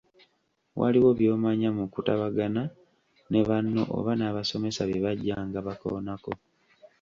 [0.79, 2.63] Waliwo by'omanya mu kutabagana
[3.31, 6.31] ne banno oba n’abasomesa bye bajjanga bakoonako.